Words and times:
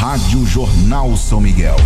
Rádio 0.00 0.46
Jornal 0.46 1.14
São 1.14 1.42
Miguel. 1.42 1.76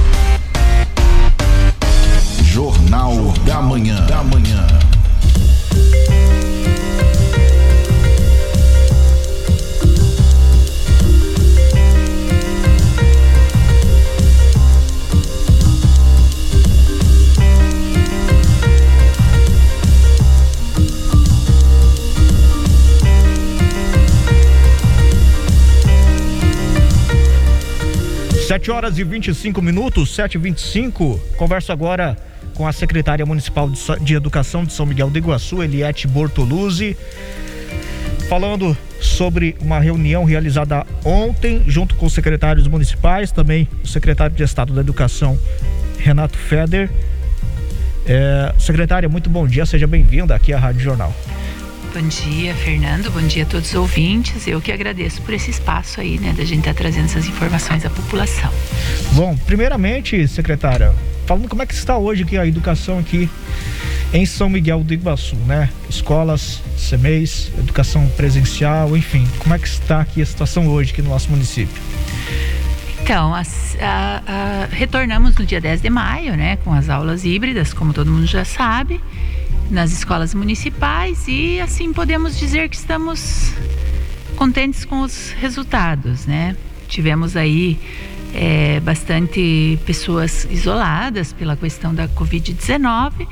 Jornal, 2.45 3.13
Jornal 3.13 3.35
da 3.45 3.61
Manhã. 3.61 4.07
Da 4.07 4.23
Manhã. 4.23 4.69
7 28.55 28.71
horas 28.71 28.99
e 28.99 29.03
25 29.03 29.61
minutos, 29.61 30.15
7 30.15 30.37
e 30.37 30.39
25 30.39 31.21
Converso 31.37 31.73
agora 31.73 32.17
com 32.55 32.69
a 32.69 32.73
secretária 32.73 33.27
municipal 33.27 33.69
de 34.01 34.15
Educação 34.15 34.65
de 34.65 34.73
São 34.73 34.87
Miguel 34.87 35.11
do 35.11 35.19
Iguaçu, 35.19 35.61
Eliette 35.61 36.07
Bortoluzzi, 36.07 36.97
falando 38.29 38.77
sobre 39.01 39.57
uma 39.61 39.81
reunião 39.81 40.23
realizada 40.23 40.87
ontem, 41.05 41.65
junto 41.67 41.97
com 41.97 42.07
os 42.07 42.13
secretários 42.13 42.69
municipais, 42.69 43.33
também 43.33 43.67
o 43.83 43.89
secretário 43.89 44.37
de 44.37 44.45
Estado 44.45 44.73
da 44.73 44.83
Educação, 44.83 45.37
Renato 45.99 46.39
Feder. 46.39 46.89
É, 48.07 48.55
secretária, 48.57 49.09
muito 49.09 49.29
bom 49.29 49.49
dia, 49.49 49.67
seja 49.67 49.89
bem-vinda 49.89 50.33
aqui 50.33 50.53
à 50.53 50.61
Rádio 50.61 50.81
Jornal. 50.81 51.13
Bom 51.95 52.09
dia, 52.09 52.53
Fernando. 52.57 53.09
Bom 53.13 53.21
dia 53.21 53.45
a 53.45 53.47
todos 53.47 53.69
os 53.69 53.75
ouvintes. 53.77 54.49
Eu 54.49 54.61
que 54.61 54.73
agradeço 54.73 55.23
por 55.23 55.33
esse 55.33 55.53
espaço 55.53 56.01
aí, 56.01 56.19
né, 56.19 56.33
da 56.33 56.45
gente 56.45 56.59
estar 56.59 56.75
tá 56.75 56.79
trazendo 56.79 57.05
essas 57.05 57.29
informações 57.29 57.87
à 57.87 57.91
população. 57.91 58.53
Bom, 59.13 59.37
primeiramente, 59.47 60.27
secretária, 60.27 60.93
falando 61.25 61.49
como 61.49 61.63
é 61.63 61.67
que 61.67 61.73
está 61.73 61.97
hoje 61.97 62.25
aqui 62.25 62.37
a 62.37 62.45
educação 62.45 62.99
aqui 62.99 63.31
em 64.13 64.27
São 64.27 64.49
Miguel 64.49 64.83
do 64.83 64.93
Iguaçu, 64.93 65.37
né? 65.47 65.71
Escolas, 65.89 66.61
CMEs, 66.77 67.53
educação 67.57 68.09
presencial, 68.17 68.97
enfim, 68.97 69.25
como 69.39 69.55
é 69.55 69.59
que 69.61 69.69
está 69.69 70.01
aqui 70.01 70.21
a 70.21 70.27
situação 70.27 70.67
hoje 70.67 70.91
aqui 70.91 71.01
no 71.01 71.11
nosso 71.11 71.31
município? 71.31 71.81
Então, 73.05 73.33
as, 73.33 73.77
a, 73.81 74.23
a, 74.27 74.67
retornamos 74.75 75.37
no 75.37 75.47
dia 75.47 75.61
10 75.61 75.81
de 75.81 75.91
maio, 75.91 76.37
né, 76.37 76.57
com 76.57 76.73
as 76.73 76.89
aulas 76.89 77.25
híbridas, 77.25 77.73
como 77.73 77.93
todo 77.93 78.11
mundo 78.11 78.27
já 78.27 78.45
sabe 78.45 79.01
nas 79.71 79.93
escolas 79.93 80.35
municipais 80.35 81.27
e 81.29 81.61
assim 81.61 81.93
podemos 81.93 82.39
dizer 82.39 82.69
que 82.69 82.77
estamos 82.77 83.53
contentes 84.37 84.85
com 84.85 85.01
os 85.01 85.31
resultados, 85.33 86.27
né? 86.27 86.57
Tivemos 86.89 87.37
aí 87.37 87.79
é, 88.35 88.81
bastante 88.81 89.79
pessoas 89.87 90.47
isoladas 90.51 91.33
pela 91.33 91.57
questão 91.57 91.95
da 91.95 92.09
Covid-19, 92.09 93.27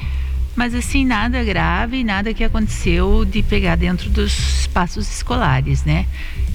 mas 0.54 0.74
assim 0.74 1.04
nada 1.04 1.42
grave, 1.42 2.04
nada 2.04 2.34
que 2.34 2.44
aconteceu 2.44 3.24
de 3.24 3.42
pegar 3.42 3.76
dentro 3.76 4.10
dos 4.10 4.60
espaços 4.60 5.10
escolares, 5.10 5.84
né? 5.84 6.06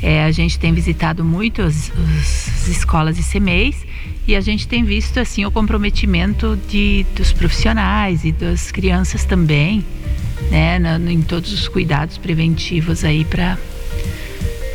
É, 0.01 0.23
a 0.25 0.31
gente 0.31 0.59
tem 0.59 0.73
visitado 0.73 1.23
muito 1.23 1.61
as, 1.61 1.91
as 2.19 2.67
escolas 2.67 3.17
e 3.17 3.23
CMEs 3.23 3.85
e 4.27 4.35
a 4.35 4.41
gente 4.41 4.67
tem 4.67 4.83
visto 4.83 5.19
assim 5.19 5.45
o 5.45 5.51
comprometimento 5.51 6.57
de, 6.67 7.05
dos 7.15 7.31
profissionais 7.31 8.23
e 8.23 8.31
das 8.31 8.71
crianças 8.71 9.25
também, 9.25 9.83
né, 10.51 10.79
em 11.09 11.21
todos 11.21 11.51
os 11.51 11.67
cuidados 11.67 12.17
preventivos 12.17 13.03
aí 13.03 13.25
para 13.25 13.57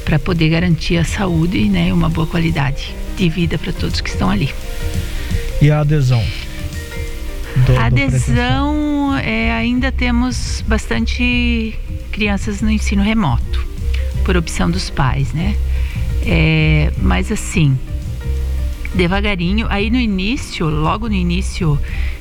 para 0.04 0.18
poder 0.18 0.48
garantir 0.50 0.98
a 0.98 1.04
saúde, 1.04 1.70
né, 1.70 1.88
e 1.88 1.92
uma 1.92 2.08
boa 2.08 2.26
qualidade 2.26 2.92
de 3.16 3.28
vida 3.28 3.56
para 3.56 3.72
todos 3.72 4.00
que 4.00 4.10
estão 4.10 4.28
ali. 4.28 4.52
E 5.60 5.70
a 5.70 5.80
adesão? 5.80 6.22
Adesão 7.80 9.16
é, 9.16 9.52
ainda 9.52 9.92
temos 9.92 10.62
bastante 10.66 11.78
crianças 12.10 12.60
no 12.60 12.70
ensino 12.70 13.02
remoto, 13.02 13.66
por 14.24 14.36
opção 14.36 14.70
dos 14.70 14.90
pais, 14.90 15.32
né? 15.32 15.56
É, 16.24 16.92
mas 16.98 17.32
assim, 17.32 17.76
devagarinho. 18.94 19.66
Aí 19.70 19.90
no 19.90 19.98
início, 19.98 20.68
logo 20.68 21.08
no 21.08 21.14
início 21.14 21.78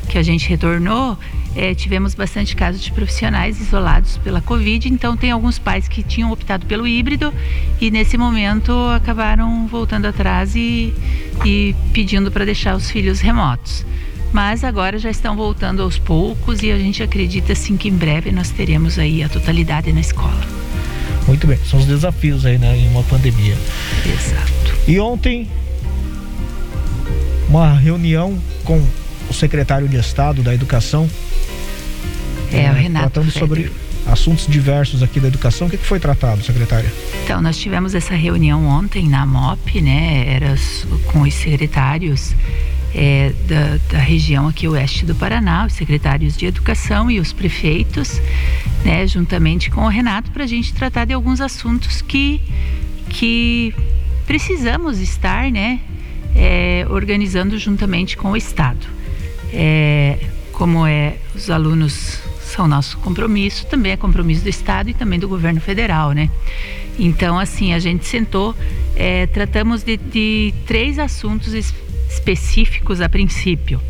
que 0.10 0.18
a 0.18 0.24
gente 0.24 0.48
retornou, 0.50 1.18
é, 1.56 1.74
tivemos 1.76 2.14
bastante 2.14 2.56
casos 2.56 2.82
de 2.82 2.92
profissionais 2.92 3.60
isolados 3.60 4.18
pela 4.18 4.42
Covid, 4.42 4.88
então 4.88 5.18
tem 5.18 5.32
alguns 5.32 5.60
pais 5.60 5.88
que 5.88 6.02
tinham 6.02 6.32
optado 6.32 6.66
pelo 6.66 6.88
híbrido 6.88 7.34
e 7.80 7.92
nesse 7.92 8.18
momento 8.18 8.72
acabaram 8.96 9.68
voltando 9.68 10.06
atrás 10.06 10.56
e, 10.56 10.94
e 11.46 11.76
pedindo 11.94 12.32
para 12.32 12.46
deixar 12.46 12.76
os 12.76 12.90
filhos 12.90 13.20
remotos. 13.20 13.86
Mas 14.32 14.64
agora 14.64 14.98
já 14.98 15.10
estão 15.10 15.36
voltando 15.36 15.82
aos 15.82 15.98
poucos 15.98 16.64
e 16.64 16.72
a 16.72 16.78
gente 16.78 17.04
acredita 17.04 17.54
assim 17.54 17.76
que 17.76 17.90
em 17.90 17.96
breve 17.96 18.32
nós 18.32 18.50
teremos 18.50 18.98
aí 18.98 19.24
a 19.24 19.30
totalidade 19.30 19.92
na 19.92 20.00
escola. 20.00 20.42
Muito 21.28 21.46
bem, 21.46 21.58
são 21.70 21.80
os 21.80 21.86
desafios 21.86 22.46
aí, 22.46 22.58
né, 22.58 22.76
em 22.78 22.88
uma 22.90 23.04
pandemia. 23.04 23.56
Exato. 24.06 24.76
E 24.88 25.00
ontem 25.00 25.48
uma 27.48 27.74
reunião 27.74 28.40
com 28.64 28.82
o 29.30 29.34
secretário 29.34 29.88
de 29.88 29.98
Estado 29.98 30.42
da 30.42 30.54
Educação. 30.54 31.10
É, 32.52 32.70
o 32.70 32.74
Renato. 32.74 33.12
Tratando 33.12 33.32
sobre 33.32 33.72
assuntos 34.06 34.48
diversos 34.48 35.04
aqui 35.04 35.20
da 35.20 35.28
educação. 35.28 35.68
O 35.68 35.70
que 35.70 35.78
foi 35.78 36.00
tratado, 36.00 36.44
secretária? 36.44 36.92
Então, 37.24 37.42
nós 37.42 37.58
tivemos 37.58 37.94
essa 37.94 38.16
reunião 38.16 38.66
ontem 38.66 39.08
na 39.08 39.26
MOP, 39.26 39.82
né? 39.82 40.26
Era 40.28 40.56
com 41.12 41.22
os 41.22 41.34
secretários 41.34 42.34
é, 42.94 43.34
da, 43.48 43.78
da, 43.90 44.00
região 44.00 44.48
aqui 44.48 44.68
oeste 44.68 45.06
do 45.06 45.16
Paraná, 45.16 45.66
os 45.66 45.74
secretários 45.74 46.36
de 46.36 46.46
educação 46.46 47.10
e 47.10 47.20
os 47.20 47.32
prefeitos, 47.32 48.22
né? 48.84 49.08
Juntamente 49.08 49.70
com 49.70 49.82
o 49.82 49.88
Renato, 49.88 50.32
para 50.32 50.44
a 50.44 50.48
gente 50.48 50.74
tratar 50.74 51.06
de 51.06 51.14
alguns 51.14 51.42
assuntos 51.42 52.02
que, 52.02 52.42
que 53.10 53.74
precisamos 54.26 55.00
estar, 55.00 55.50
né? 55.52 55.80
é, 56.36 56.86
organizando 56.90 57.58
juntamente 57.58 58.18
com 58.18 58.32
o 58.32 58.38
Estado. 58.38 58.86
É, 59.54 60.18
como 60.54 60.86
é 60.86 61.18
os 61.36 61.50
alunos 61.50 62.20
são 62.42 62.68
nosso 62.68 62.98
compromisso, 62.98 63.66
também 63.68 63.94
é 63.94 63.98
compromisso 63.98 64.44
do 64.44 64.50
Estado 64.50 64.90
e 64.90 64.94
também 64.94 65.20
do 65.20 65.28
governo 65.28 65.62
federal, 65.62 66.12
né? 66.12 66.30
Então, 67.00 67.40
assim, 67.40 67.74
a 67.74 67.80
gente 67.80 68.06
sentou, 68.06 68.56
é, 68.96 69.26
tratamos 69.28 69.84
de, 69.84 69.98
de 69.98 70.54
três 70.66 71.00
assuntos 71.00 71.54
es 71.54 71.74
específicos 72.14 73.02
a 73.02 73.10
princípio, 73.10 73.82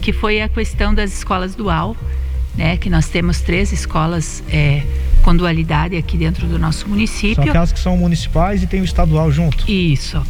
que 0.00 0.12
foi 0.12 0.40
a 0.40 0.48
questão 0.48 0.94
das 0.94 1.12
escolas 1.12 1.54
dual, 1.54 1.96
né? 2.56 2.76
Que 2.76 2.88
nós 2.88 3.08
temos 3.08 3.40
três 3.40 3.72
escolas 3.72 4.42
é, 4.50 4.82
com 5.22 5.36
dualidade 5.36 5.96
aqui 5.96 6.16
dentro 6.16 6.46
do 6.46 6.58
nosso 6.58 6.88
município. 6.88 7.36
São 7.36 7.44
aquelas 7.44 7.72
que 7.72 7.80
são 7.80 7.96
municipais 7.96 8.62
e 8.62 8.66
tem 8.66 8.80
o 8.80 8.84
estadual 8.84 9.30
junto. 9.30 9.70
Isso 9.70 10.22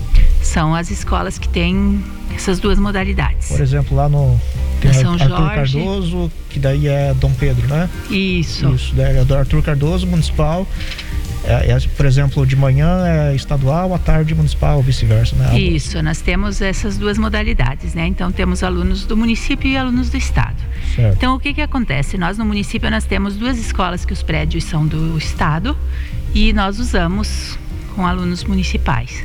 são 0.46 0.74
as 0.74 0.90
escolas 0.90 1.38
que 1.38 1.48
têm 1.48 2.02
essas 2.34 2.58
duas 2.58 2.78
modalidades. 2.78 3.48
Por 3.48 3.60
exemplo, 3.60 3.96
lá 3.96 4.08
no 4.08 4.40
tem 4.80 4.92
São 4.92 5.14
Arthur 5.14 5.28
Jorge. 5.28 5.78
Cardoso, 5.78 6.32
que 6.48 6.58
daí 6.58 6.86
é 6.86 7.14
Dom 7.14 7.32
Pedro, 7.32 7.66
né? 7.66 7.88
Isso. 8.10 8.68
Isso, 8.74 8.94
daí 8.94 9.16
é 9.16 9.24
do 9.24 9.34
Arthur 9.34 9.62
Cardoso, 9.62 10.06
municipal. 10.06 10.66
É, 11.46 11.70
é, 11.70 11.78
por 11.96 12.06
exemplo, 12.06 12.46
de 12.46 12.56
manhã 12.56 13.06
é 13.06 13.34
estadual, 13.34 13.94
à 13.94 13.98
tarde 13.98 14.34
municipal, 14.34 14.78
ou 14.78 14.82
vice-versa, 14.82 15.36
né? 15.36 15.58
Isso, 15.58 16.02
nós 16.02 16.20
temos 16.20 16.60
essas 16.60 16.98
duas 16.98 17.16
modalidades, 17.16 17.94
né? 17.94 18.06
Então 18.06 18.32
temos 18.32 18.62
alunos 18.62 19.06
do 19.06 19.16
município 19.16 19.70
e 19.70 19.76
alunos 19.76 20.10
do 20.10 20.16
estado. 20.16 20.56
Certo. 20.94 21.16
Então 21.16 21.34
o 21.36 21.40
que 21.40 21.54
que 21.54 21.60
acontece? 21.60 22.18
Nós 22.18 22.36
no 22.36 22.44
município 22.44 22.90
nós 22.90 23.04
temos 23.04 23.36
duas 23.36 23.58
escolas 23.58 24.04
que 24.04 24.12
os 24.12 24.22
prédios 24.22 24.64
são 24.64 24.86
do 24.86 25.16
estado 25.16 25.76
e 26.34 26.52
nós 26.52 26.78
usamos 26.80 27.58
com 27.94 28.06
alunos 28.06 28.44
municipais. 28.44 29.24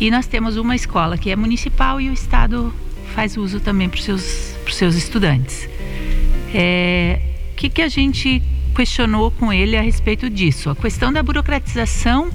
E 0.00 0.10
nós 0.10 0.26
temos 0.26 0.56
uma 0.56 0.74
escola 0.74 1.16
que 1.16 1.30
é 1.30 1.36
municipal 1.36 2.00
e 2.00 2.10
o 2.10 2.12
Estado 2.12 2.74
faz 3.14 3.36
uso 3.36 3.60
também 3.60 3.88
para 3.88 3.98
os 3.98 4.04
seus, 4.04 4.56
seus 4.70 4.94
estudantes. 4.94 5.64
O 5.64 6.50
é, 6.54 7.20
que, 7.56 7.68
que 7.68 7.82
a 7.82 7.88
gente 7.88 8.42
questionou 8.72 9.30
com 9.30 9.52
ele 9.52 9.76
a 9.76 9.82
respeito 9.82 10.28
disso? 10.28 10.70
A 10.70 10.76
questão 10.76 11.12
da 11.12 11.22
burocratização 11.22 12.30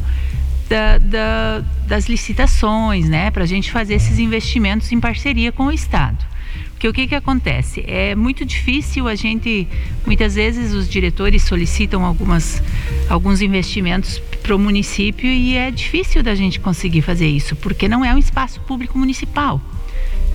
da, 0.69 0.97
da, 0.97 1.63
das 1.87 2.07
licitações, 2.07 3.09
né? 3.09 3.31
Para 3.31 3.43
a 3.43 3.47
gente 3.47 3.71
fazer 3.71 3.95
esses 3.95 4.19
investimentos 4.19 4.91
em 4.91 4.99
parceria 4.99 5.51
com 5.51 5.65
o 5.65 5.71
Estado. 5.71 6.25
Porque 6.71 6.87
o 6.87 6.93
que, 6.93 7.07
que 7.07 7.15
acontece? 7.15 7.83
É 7.87 8.13
muito 8.13 8.45
difícil 8.45 9.07
a 9.07 9.15
gente, 9.15 9.67
muitas 10.05 10.35
vezes 10.35 10.73
os 10.73 10.87
diretores 10.87 11.41
solicitam 11.41 12.05
algumas, 12.05 12.61
alguns 13.09 13.41
investimentos 13.41 14.19
para 14.43 14.55
o 14.55 14.59
município 14.59 15.27
e 15.27 15.57
é 15.57 15.71
difícil 15.71 16.21
da 16.21 16.35
gente 16.35 16.59
conseguir 16.59 17.01
fazer 17.01 17.27
isso, 17.27 17.55
porque 17.55 17.87
não 17.87 18.05
é 18.05 18.13
um 18.13 18.17
espaço 18.19 18.61
público 18.61 18.95
municipal. 18.95 19.59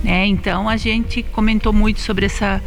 Né? 0.03 0.27
Então 0.27 0.67
a 0.67 0.75
gente 0.75 1.23
comentou 1.23 1.71
muito 1.71 2.01
sobre 2.01 2.25
essa, 2.25 2.61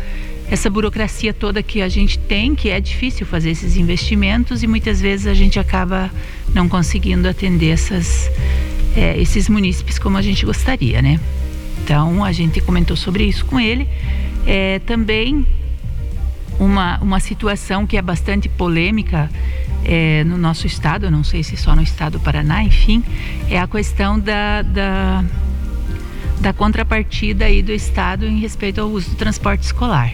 essa 0.50 0.70
burocracia 0.70 1.34
toda 1.34 1.62
que 1.62 1.82
a 1.82 1.88
gente 1.88 2.18
tem, 2.18 2.54
que 2.54 2.68
é 2.68 2.80
difícil 2.80 3.26
fazer 3.26 3.50
esses 3.50 3.76
investimentos 3.76 4.62
e 4.62 4.66
muitas 4.66 5.00
vezes 5.00 5.26
a 5.26 5.34
gente 5.34 5.58
acaba 5.58 6.10
não 6.54 6.68
conseguindo 6.68 7.28
atender 7.28 7.70
essas 7.70 8.30
é, 8.96 9.18
esses 9.18 9.48
munícipes 9.48 9.98
como 9.98 10.16
a 10.16 10.22
gente 10.22 10.46
gostaria, 10.46 11.02
né? 11.02 11.20
Então 11.82 12.24
a 12.24 12.32
gente 12.32 12.60
comentou 12.60 12.96
sobre 12.96 13.24
isso 13.24 13.44
com 13.44 13.60
ele. 13.60 13.88
É, 14.46 14.78
também 14.80 15.44
uma, 16.58 16.98
uma 16.98 17.20
situação 17.20 17.86
que 17.86 17.96
é 17.96 18.02
bastante 18.02 18.48
polêmica 18.48 19.28
é, 19.84 20.24
no 20.24 20.38
nosso 20.38 20.66
estado, 20.66 21.10
não 21.10 21.22
sei 21.22 21.42
se 21.42 21.56
só 21.56 21.76
no 21.76 21.82
estado 21.82 22.14
do 22.14 22.20
Paraná, 22.20 22.62
enfim, 22.62 23.04
é 23.50 23.58
a 23.58 23.66
questão 23.66 24.18
da, 24.18 24.62
da, 24.62 25.24
da 26.40 26.52
contrapartida 26.52 27.44
aí 27.44 27.62
do 27.62 27.72
estado 27.72 28.26
em 28.26 28.38
respeito 28.38 28.80
ao 28.80 28.88
uso 28.88 29.10
do 29.10 29.16
transporte 29.16 29.62
escolar. 29.62 30.12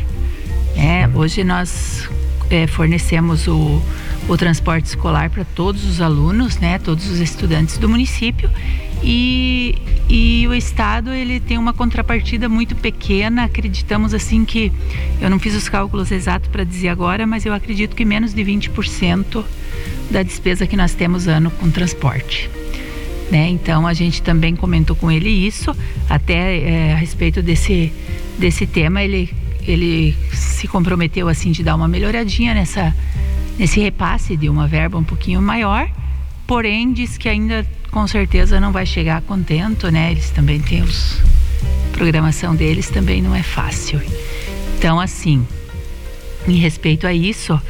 É, 0.77 1.09
hoje 1.15 1.45
nós 1.45 2.09
é, 2.51 2.67
fornecemos 2.67 3.47
o, 3.47 3.83
o 4.29 4.37
transporte 4.37 4.87
escolar 4.87 5.31
para 5.31 5.45
todos 5.45 5.85
os 5.85 6.01
alunos, 6.01 6.59
né, 6.59 6.79
todos 6.79 7.09
os 7.09 7.21
estudantes 7.21 7.79
do 7.79 7.89
município 7.89 8.51
e, 9.03 9.75
e 10.09 10.47
o 10.47 10.55
Estado 10.55 11.13
ele 11.13 11.41
tem 11.41 11.59
uma 11.59 11.73
contrapartida 11.73 12.49
muito 12.49 12.77
pequena. 12.77 13.45
Acreditamos 13.45 14.15
assim 14.15 14.45
que 14.45 14.71
eu 15.21 15.29
não 15.29 15.39
fiz 15.39 15.55
os 15.55 15.69
cálculos 15.69 16.13
exatos 16.13 16.49
para 16.49 16.63
dizer 16.63 16.89
agora, 16.89 17.27
mas 17.27 17.45
eu 17.45 17.53
acredito 17.53 17.97
que 17.97 18.05
menos 18.05 18.33
de 18.33 18.43
20% 18.43 19.45
da 20.11 20.23
despesa 20.23 20.67
que 20.67 20.77
nós 20.77 20.95
temos 20.95 21.27
ano 21.27 21.51
com 21.51 21.71
transporte. 21.71 22.49
Né? 23.31 23.49
Então 23.49 23.87
a 23.87 23.95
gente 23.95 24.23
também 24.23 24.55
comentou 24.55 24.95
com 24.95 25.11
ele 25.11 25.31
isso, 25.31 25.75
até 26.09 26.59
é, 26.59 26.93
a 26.93 26.97
respeito 26.97 27.43
desse, 27.43 27.93
desse 28.39 28.67
tema, 28.67 29.03
ele, 29.03 29.35
ele 29.67 30.17
se 30.33 30.67
comprometeu 30.69 31.29
assim 31.29 31.53
de 31.53 31.63
dar 31.63 31.75
uma 31.75 31.89
melhoradinha 31.89 32.55
nessa, 32.55 32.95
nesse 33.59 33.81
repasse 33.81 34.37
de 34.37 34.49
uma 34.49 34.67
verba 34.67 34.99
um 34.99 35.05
pouquinho 35.05 35.41
maior, 35.41 35.89
porém 36.47 36.93
diz 36.93 37.17
que 37.17 37.29
ainda 37.29 37.67
com 37.91 38.07
certeza 38.07 38.59
não 38.59 38.73
vai 38.73 38.87
chegar 38.87 39.21
contento, 39.23 39.91
né? 39.91 40.11
Eles 40.11 40.31
também 40.31 40.61
têm 40.61 40.83
os 40.83 41.21
programação 41.93 42.57
deles 42.57 42.91
também 42.91 43.23
não 43.23 43.35
é 43.35 43.43
fácil. 43.43 44.01
Então, 44.77 44.99
assim, 44.99 45.47
em 46.49 46.57
respeito 46.57 47.07
a 47.07 47.13
isso, 47.13 47.61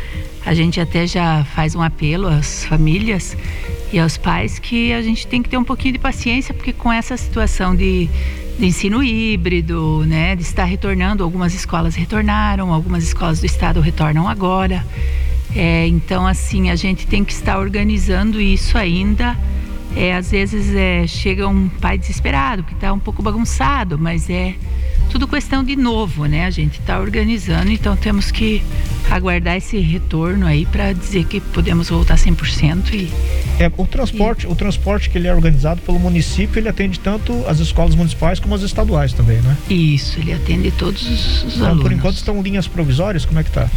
a 0.46 0.54
gente 0.54 0.80
até 0.80 1.06
já 1.06 1.44
faz 1.44 1.74
um 1.74 1.82
apelo 1.82 2.28
às 2.28 2.64
famílias 2.64 3.36
e 3.92 3.98
aos 3.98 4.16
pais 4.16 4.58
que 4.58 4.92
a 4.92 5.02
gente 5.02 5.26
tem 5.26 5.42
que 5.42 5.50
ter 5.50 5.58
um 5.58 5.64
pouquinho 5.64 5.92
de 5.92 5.98
paciência, 5.98 6.54
porque 6.54 6.72
com 6.72 6.90
essa 6.90 7.16
situação 7.16 7.76
de, 7.76 8.08
ensino 8.64 9.02
híbrido, 9.02 10.04
né, 10.06 10.34
estar 10.40 10.64
retornando, 10.64 11.22
algumas 11.22 11.54
escolas 11.54 11.94
retornaram, 11.94 12.72
algumas 12.72 13.04
escolas 13.04 13.40
do 13.40 13.46
estado 13.46 13.80
retornam 13.80 14.28
agora. 14.28 14.84
É, 15.54 15.86
então, 15.86 16.26
assim, 16.26 16.70
a 16.70 16.76
gente 16.76 17.06
tem 17.06 17.24
que 17.24 17.32
estar 17.32 17.58
organizando 17.58 18.40
isso 18.40 18.78
ainda 18.78 19.36
é, 19.94 20.14
às 20.14 20.30
vezes 20.30 20.74
é, 20.74 21.06
chega 21.06 21.46
um 21.46 21.68
pai 21.68 21.98
desesperado, 21.98 22.62
que 22.62 22.72
está 22.72 22.92
um 22.92 22.98
pouco 22.98 23.22
bagunçado, 23.22 23.98
mas 23.98 24.28
é 24.30 24.54
tudo 25.10 25.28
questão 25.28 25.62
de 25.62 25.76
novo, 25.76 26.24
né? 26.24 26.46
A 26.46 26.50
gente 26.50 26.80
está 26.80 26.98
organizando, 26.98 27.70
então 27.70 27.94
temos 27.94 28.30
que 28.30 28.62
aguardar 29.10 29.56
esse 29.56 29.78
retorno 29.78 30.46
aí 30.46 30.66
para 30.66 30.92
dizer 30.92 31.24
que 31.24 31.40
podemos 31.40 31.88
voltar 31.88 32.16
100% 32.16 32.94
e 32.94 33.12
é, 33.58 33.70
o 33.76 33.86
transporte, 33.86 34.46
e... 34.46 34.50
o 34.50 34.54
transporte 34.54 35.10
que 35.10 35.18
ele 35.18 35.28
é 35.28 35.34
organizado 35.34 35.80
pelo 35.82 35.98
município, 35.98 36.58
ele 36.58 36.68
atende 36.68 36.98
tanto 36.98 37.44
as 37.46 37.58
escolas 37.58 37.94
municipais 37.94 38.40
como 38.40 38.54
as 38.54 38.62
estaduais 38.62 39.12
também, 39.12 39.40
né? 39.40 39.56
Isso, 39.68 40.18
ele 40.18 40.32
atende 40.32 40.70
todos 40.70 41.02
os, 41.02 41.44
os 41.44 41.54
então, 41.56 41.66
alunos. 41.66 41.84
Por 41.84 41.92
enquanto 41.92 42.16
estão 42.16 42.42
linhas 42.42 42.66
provisórias, 42.66 43.24
como 43.24 43.38
é 43.38 43.44
que 43.44 43.50
tá? 43.50 43.68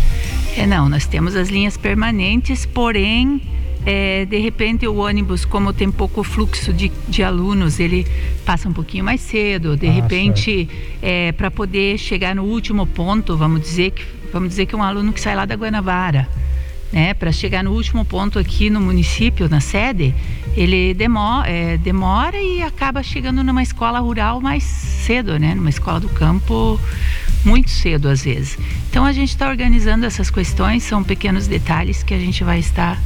É, 0.58 0.66
não, 0.66 0.88
nós 0.88 1.06
temos 1.06 1.36
as 1.36 1.50
linhas 1.50 1.76
permanentes, 1.76 2.66
porém 2.66 3.42
é, 3.86 4.26
de 4.26 4.40
repente 4.40 4.88
o 4.88 4.96
ônibus, 4.96 5.46
como 5.46 5.72
tem 5.72 5.92
pouco 5.92 6.24
fluxo 6.24 6.74
de, 6.74 6.92
de 7.08 7.22
alunos, 7.22 7.80
ele 7.80 8.06
passa 8.44 8.68
um 8.68 8.74
pouquinho 8.74 9.04
mais 9.04 9.22
cedo. 9.22 9.78
De 9.78 9.88
ah, 9.88 9.92
repente, 9.92 10.68
é, 11.02 11.32
para 11.32 11.52
poder 11.52 11.98
chegar 12.00 12.36
no 12.36 12.44
último 12.44 12.88
ponto, 12.88 13.38
vamos 13.38 13.62
dizer 13.62 13.92
que 13.92 14.04
vamos 14.36 14.50
dizer 14.50 14.66
que 14.66 14.76
um 14.76 14.84
aluno 14.84 15.14
que 15.14 15.22
sai 15.22 15.34
lá 15.34 15.46
da 15.46 15.56
Guanabara, 15.56 16.28
né, 16.92 17.14
para 17.14 17.32
chegar 17.32 17.64
no 17.64 17.72
último 17.72 18.04
ponto 18.04 18.38
aqui 18.38 18.70
no 18.70 18.82
município, 18.82 19.48
na 19.48 19.62
sede, 19.62 20.14
ele 20.58 20.94
demora, 20.94 21.50
é, 21.50 21.78
demora 21.78 22.38
e 22.38 22.62
acaba 22.62 23.02
chegando 23.02 23.42
numa 23.46 23.64
escola 23.64 23.98
rural 24.00 24.42
mais 24.42 24.64
cedo, 24.64 25.40
né, 25.40 25.56
numa 25.56 25.70
escola 25.70 26.02
do 26.02 26.10
campo 26.10 26.78
muito 27.46 27.70
cedo 27.70 28.10
às 28.10 28.26
vezes. 28.26 28.58
Então 28.90 29.06
a 29.06 29.14
gente 29.14 29.30
está 29.30 29.48
organizando 29.48 30.06
essas 30.06 30.30
questões, 30.30 30.84
são 30.84 31.02
pequenos 31.02 31.48
detalhes 31.48 32.04
que 32.04 32.14
a 32.14 32.20
gente 32.20 32.44
vai 32.44 32.60
estar 32.60 33.02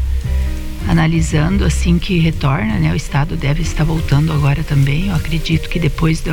analisando 0.87 1.63
assim 1.63 1.99
que 1.99 2.17
retorna, 2.17 2.79
né? 2.79 2.91
O 2.91 2.95
estado 2.95 3.35
deve 3.35 3.61
estar 3.61 3.83
voltando 3.83 4.33
agora 4.33 4.63
também. 4.63 5.09
Eu 5.09 5.15
acredito 5.15 5.69
que 5.69 5.77
depois 5.77 6.21
do, 6.21 6.31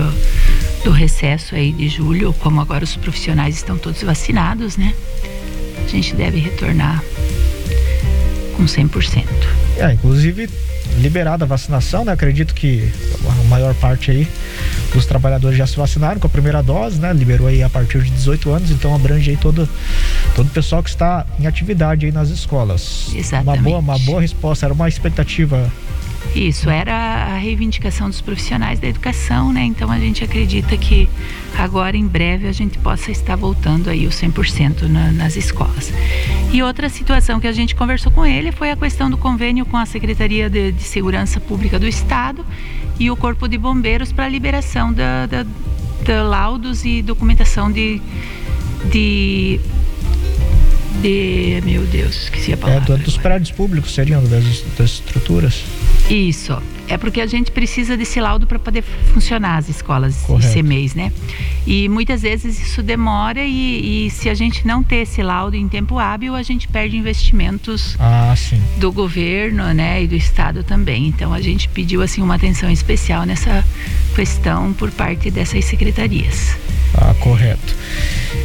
do 0.86 0.92
recesso 0.92 1.56
aí 1.56 1.72
de 1.72 1.88
julho, 1.88 2.32
como 2.34 2.60
agora 2.60 2.84
os 2.84 2.94
profissionais 2.94 3.56
estão 3.56 3.76
todos 3.76 4.04
vacinados, 4.04 4.76
né? 4.76 4.94
A 5.84 5.88
gente 5.88 6.14
deve 6.14 6.38
retornar 6.38 7.02
com 8.56 8.64
100%. 8.66 9.24
É, 9.78 9.92
inclusive 9.92 10.48
liberada 11.00 11.44
a 11.44 11.48
vacinação, 11.48 12.04
né? 12.04 12.12
Acredito 12.12 12.54
que 12.54 12.88
a 13.28 13.48
maior 13.48 13.74
parte 13.74 14.12
aí 14.12 14.28
dos 14.94 15.06
trabalhadores 15.06 15.58
já 15.58 15.66
se 15.66 15.76
vacinaram 15.76 16.20
com 16.20 16.28
a 16.28 16.30
primeira 16.30 16.62
dose, 16.62 17.00
né? 17.00 17.12
Liberou 17.12 17.48
aí 17.48 17.64
a 17.64 17.68
partir 17.68 18.02
de 18.02 18.10
18 18.12 18.50
anos, 18.52 18.70
então 18.70 18.94
abrange 18.94 19.30
aí 19.30 19.36
todo 19.36 19.68
todo 20.36 20.46
o 20.46 20.50
pessoal 20.50 20.84
que 20.84 20.90
está 20.90 21.26
em 21.40 21.48
atividade 21.48 22.06
aí 22.06 22.12
nas 22.12 22.28
escolas. 22.28 23.08
Exatamente. 23.12 23.58
Uma 23.58 23.70
boa, 23.70 23.78
uma 23.80 23.98
boa 23.98 24.20
resposta, 24.20 24.64
era 24.64 24.72
uma 24.72 24.88
expectativa 24.88 25.68
isso, 26.34 26.68
era 26.68 26.94
a 26.94 27.38
reivindicação 27.38 28.08
dos 28.08 28.20
profissionais 28.20 28.78
da 28.78 28.86
educação, 28.86 29.52
né? 29.52 29.64
Então 29.64 29.90
a 29.90 29.98
gente 29.98 30.22
acredita 30.22 30.76
que 30.76 31.08
agora 31.56 31.96
em 31.96 32.06
breve 32.06 32.46
a 32.46 32.52
gente 32.52 32.78
possa 32.78 33.10
estar 33.10 33.36
voltando 33.36 33.88
aí 33.88 34.06
o 34.06 34.10
100% 34.10 34.82
na, 34.82 35.12
nas 35.12 35.36
escolas. 35.36 35.92
E 36.52 36.62
outra 36.62 36.88
situação 36.88 37.40
que 37.40 37.46
a 37.46 37.52
gente 37.52 37.74
conversou 37.74 38.12
com 38.12 38.24
ele 38.24 38.52
foi 38.52 38.70
a 38.70 38.76
questão 38.76 39.08
do 39.08 39.16
convênio 39.16 39.64
com 39.64 39.76
a 39.76 39.86
Secretaria 39.86 40.50
de, 40.50 40.72
de 40.72 40.82
Segurança 40.82 41.40
Pública 41.40 41.78
do 41.78 41.86
Estado 41.86 42.44
e 42.98 43.10
o 43.10 43.16
Corpo 43.16 43.48
de 43.48 43.58
Bombeiros 43.58 44.12
para 44.12 44.24
a 44.24 44.28
liberação 44.28 44.92
da, 44.92 45.26
da, 45.26 45.46
da 46.04 46.22
laudos 46.22 46.84
e 46.84 47.02
documentação 47.02 47.70
de, 47.70 48.00
de 48.90 49.60
de. 51.00 51.60
Meu 51.64 51.82
Deus, 51.82 52.24
esqueci 52.24 52.52
a 52.52 52.56
palavra. 52.56 52.94
É, 52.94 52.98
dos 52.98 53.16
prédios 53.16 53.50
públicos 53.50 53.94
seriam 53.94 54.22
das, 54.24 54.62
das 54.78 54.90
estruturas? 54.90 55.64
Isso. 56.08 56.56
É 56.88 56.96
porque 56.96 57.20
a 57.20 57.26
gente 57.26 57.50
precisa 57.50 57.96
desse 57.96 58.20
laudo 58.20 58.46
para 58.46 58.58
poder 58.58 58.82
funcionar 59.12 59.56
as 59.56 59.68
escolas 59.68 60.18
Correto. 60.22 60.56
ICMEIs, 60.58 60.94
né? 60.94 61.12
E 61.66 61.88
muitas 61.88 62.22
vezes 62.22 62.60
isso 62.60 62.80
demora 62.80 63.42
e, 63.42 64.06
e, 64.06 64.10
se 64.10 64.28
a 64.28 64.34
gente 64.34 64.64
não 64.64 64.84
ter 64.84 64.98
esse 64.98 65.20
laudo 65.20 65.56
em 65.56 65.68
tempo 65.68 65.98
hábil, 65.98 66.36
a 66.36 66.42
gente 66.44 66.68
perde 66.68 66.96
investimentos 66.96 67.96
ah, 67.98 68.32
do 68.78 68.92
governo, 68.92 69.64
né, 69.74 70.04
e 70.04 70.06
do 70.06 70.14
estado 70.14 70.62
também. 70.62 71.08
Então 71.08 71.34
a 71.34 71.40
gente 71.40 71.68
pediu 71.68 72.02
assim 72.02 72.22
uma 72.22 72.36
atenção 72.36 72.70
especial 72.70 73.24
nessa 73.24 73.64
questão 74.14 74.72
por 74.72 74.92
parte 74.92 75.28
dessas 75.28 75.64
secretarias. 75.64 76.56
Ah, 76.94 77.14
correto. 77.18 77.74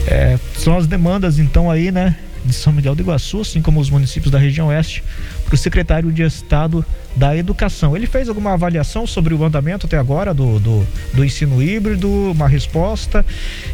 É, 0.08 0.40
são 0.56 0.76
as 0.76 0.88
demandas 0.88 1.38
então 1.38 1.70
aí, 1.70 1.92
né, 1.92 2.16
de 2.44 2.54
São 2.54 2.74
Miguel 2.74 2.96
do 2.96 3.02
Iguaçu, 3.02 3.42
assim 3.42 3.62
como 3.62 3.80
os 3.80 3.90
municípios 3.90 4.32
da 4.32 4.40
região 4.40 4.68
oeste, 4.68 5.04
para 5.46 5.56
o 5.56 5.58
secretário 5.58 6.12
de 6.12 6.24
Estado 6.24 6.86
da 7.16 7.36
Educação. 7.36 7.96
Ele 7.96 8.08
fez 8.08 8.30
alguma 8.30 8.54
avaliação 8.54 9.06
sobre 9.06 9.34
o 9.34 9.44
andamento 9.44 9.86
até 9.86 9.98
agora 9.98 10.34
do, 10.34 10.60
do, 10.60 10.88
do 11.14 11.24
ensino 11.24 11.62
híbrido, 11.62 12.10
uma 12.32 12.48
resposta 12.48 13.26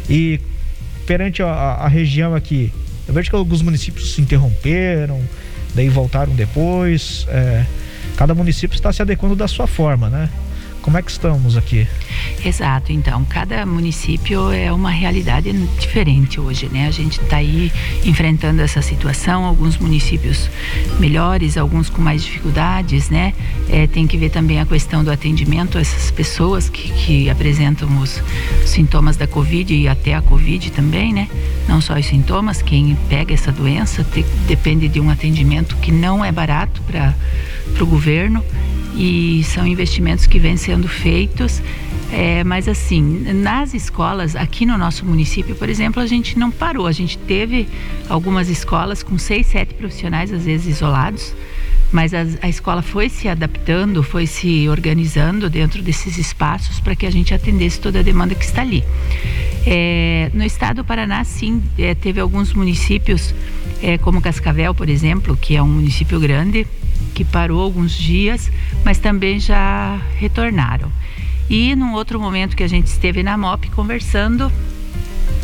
e 0.08 0.40
perante 1.06 1.42
a, 1.42 1.48
a, 1.48 1.88
região 1.88 2.34
aqui, 2.34 2.70
eu 3.06 3.14
vejo 3.14 3.30
que 3.30 3.36
alguns 3.36 3.62
municípios 3.62 4.14
se 4.14 4.20
interromperam, 4.20 5.22
daí 5.74 5.88
voltaram 5.88 6.34
depois. 6.34 7.26
É, 7.30 7.64
cada 8.14 8.34
município 8.34 8.74
está 8.74 8.92
se 8.92 9.00
adequando 9.00 9.34
da 9.34 9.48
sua 9.48 9.66
forma, 9.66 10.10
né? 10.10 10.28
Como 10.88 10.96
é 10.96 11.02
que 11.02 11.10
estamos 11.10 11.54
aqui? 11.54 11.86
Exato, 12.42 12.92
então, 12.92 13.22
cada 13.26 13.66
município 13.66 14.50
é 14.50 14.72
uma 14.72 14.88
realidade 14.88 15.52
diferente 15.78 16.40
hoje, 16.40 16.66
né? 16.72 16.86
A 16.86 16.90
gente 16.90 17.20
está 17.20 17.36
aí 17.36 17.70
enfrentando 18.06 18.62
essa 18.62 18.80
situação, 18.80 19.44
alguns 19.44 19.76
municípios 19.76 20.48
melhores, 20.98 21.58
alguns 21.58 21.90
com 21.90 22.00
mais 22.00 22.24
dificuldades, 22.24 23.10
né? 23.10 23.34
É, 23.68 23.86
tem 23.86 24.06
que 24.06 24.16
ver 24.16 24.30
também 24.30 24.60
a 24.60 24.64
questão 24.64 25.04
do 25.04 25.10
atendimento 25.10 25.76
essas 25.76 26.10
pessoas 26.10 26.70
que, 26.70 26.90
que 26.90 27.28
apresentam 27.28 27.86
os 28.00 28.22
sintomas 28.64 29.14
da 29.18 29.26
Covid 29.26 29.74
e 29.74 29.88
até 29.88 30.14
a 30.14 30.22
Covid 30.22 30.72
também, 30.72 31.12
né? 31.12 31.28
Não 31.68 31.82
só 31.82 31.98
os 31.98 32.06
sintomas, 32.06 32.62
quem 32.62 32.96
pega 33.10 33.34
essa 33.34 33.52
doença 33.52 34.02
te, 34.04 34.24
depende 34.46 34.88
de 34.88 35.00
um 35.00 35.10
atendimento 35.10 35.76
que 35.76 35.92
não 35.92 36.24
é 36.24 36.32
barato 36.32 36.80
para 36.80 37.14
o 37.78 37.86
governo 37.86 38.42
e 38.98 39.44
são 39.44 39.64
investimentos 39.64 40.26
que 40.26 40.40
vêm 40.40 40.56
sendo 40.56 40.88
feitos. 40.88 41.62
É, 42.10 42.42
mas 42.42 42.66
assim, 42.66 43.02
nas 43.32 43.72
escolas, 43.72 44.34
aqui 44.34 44.66
no 44.66 44.76
nosso 44.76 45.04
município, 45.04 45.54
por 45.54 45.68
exemplo, 45.68 46.02
a 46.02 46.06
gente 46.06 46.36
não 46.36 46.50
parou. 46.50 46.86
A 46.86 46.92
gente 46.92 47.16
teve 47.16 47.68
algumas 48.08 48.48
escolas 48.48 49.02
com 49.02 49.16
seis, 49.16 49.46
sete 49.46 49.74
profissionais, 49.74 50.32
às 50.32 50.44
vezes 50.44 50.66
isolados, 50.66 51.32
mas 51.92 52.12
a, 52.12 52.24
a, 52.42 52.48
escola 52.48 52.82
foi 52.82 53.08
se 53.08 53.28
adaptando, 53.28 54.02
foi 54.02 54.26
se 54.26 54.68
organizando 54.68 55.48
dentro 55.48 55.80
desses 55.82 56.18
espaços 56.18 56.80
para 56.80 56.96
que 56.96 57.06
a 57.06 57.10
gente 57.10 57.32
atendesse 57.32 57.78
toda 57.78 58.00
a 58.00 58.02
demanda 58.02 58.34
que 58.34 58.44
está 58.44 58.62
ali. 58.62 58.82
É, 59.64 60.30
no 60.34 60.44
estado 60.44 60.76
do 60.76 60.84
Paraná, 60.84 61.22
sim, 61.24 61.62
é, 61.78 61.94
teve 61.94 62.20
alguns 62.20 62.52
municípios, 62.52 63.34
é, 63.82 63.96
como 63.98 64.20
Cascavel, 64.20 64.74
por 64.74 64.88
exemplo, 64.88 65.36
que 65.36 65.56
é 65.56 65.62
um 65.62 65.68
município 65.68 66.18
grande, 66.18 66.66
que 67.18 67.24
parou 67.24 67.60
alguns 67.60 67.98
dias, 67.98 68.48
mas 68.84 68.98
também 68.98 69.40
já 69.40 70.00
retornaram. 70.20 70.88
E 71.50 71.74
num 71.74 71.92
outro 71.94 72.20
momento 72.20 72.56
que 72.56 72.62
a 72.62 72.68
gente 72.68 72.86
esteve 72.86 73.24
na 73.24 73.36
MOP 73.36 73.68
conversando, 73.70 74.52